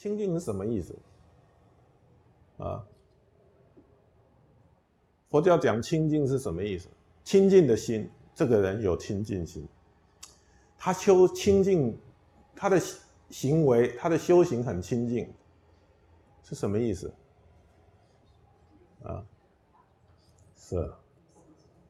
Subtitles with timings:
[0.00, 0.98] 清净是什么意思？
[2.56, 2.82] 啊，
[5.28, 6.88] 佛教讲清净是什么意思？
[7.22, 9.68] 清净的心，这个人有清净心，
[10.78, 12.00] 他修清净，
[12.56, 12.80] 他的
[13.28, 15.30] 行为，他的修行很清净，
[16.44, 17.12] 是什么意思？
[19.02, 19.22] 啊，
[20.56, 20.94] 是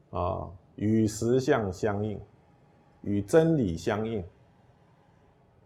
[0.09, 2.19] 啊，与实相相应，
[3.03, 4.21] 与真理相应。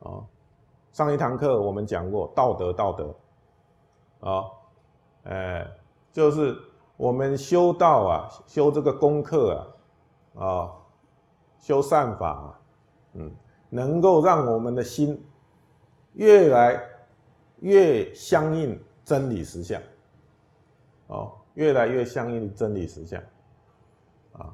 [0.02, 0.23] 啊，
[0.95, 3.13] 上一堂课我们讲过道德，道德，
[4.22, 4.45] 啊，
[5.23, 5.70] 哎，
[6.13, 6.58] 就是
[6.95, 9.68] 我们修道啊，修这个功课
[10.35, 10.71] 啊，啊，
[11.59, 12.57] 修善法，
[13.12, 13.29] 嗯，
[13.70, 15.21] 能够让我们的心
[16.13, 16.82] 越来
[17.60, 19.82] 越相应真理实相，
[21.07, 23.21] 哦，越来越相应真理实相，
[24.32, 24.48] 啊，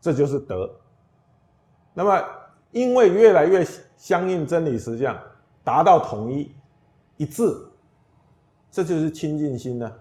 [0.00, 0.68] 这就是德。
[1.92, 2.20] 那么，
[2.72, 3.64] 因为越来越。
[3.96, 5.16] 相应真理实相，
[5.64, 6.54] 达到统一
[7.16, 7.42] 一致，
[8.70, 10.00] 这就是清净心呢。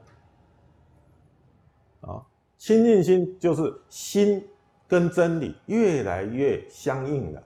[2.02, 2.23] 啊，
[2.58, 4.45] 清净心就是心
[4.88, 7.41] 跟真理越来越相应了，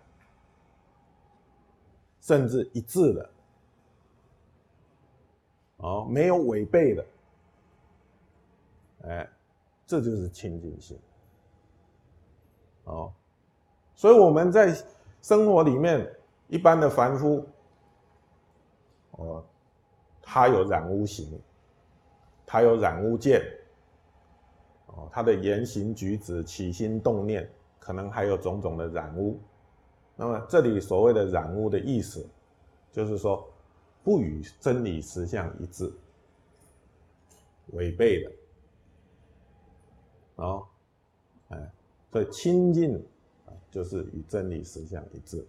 [2.20, 3.30] 甚至一致了。
[5.78, 7.06] 哦，没有违背的，
[9.04, 9.30] 哎，
[9.86, 11.00] 这就是清净心。
[12.86, 13.14] 哦，
[13.94, 14.76] 所以我们在
[15.22, 16.12] 生活里面。
[16.50, 17.46] 一般的凡夫，
[19.18, 19.44] 哦，
[20.22, 21.40] 他有染污行，
[22.46, 23.42] 他有染污见，
[24.88, 27.48] 哦，他的言行举止、起心动念，
[27.80, 29.40] 可能还有种种的染污。
[30.16, 32.28] 那么这里所谓的染污的意思，
[32.92, 33.48] 就是说
[34.04, 35.92] 不与真理实相一致，
[37.74, 38.32] 违背的。
[40.36, 40.68] 哦，
[41.50, 41.72] 哎，
[42.12, 42.96] 所以清净
[43.46, 45.46] 啊，就是与真理实相一致。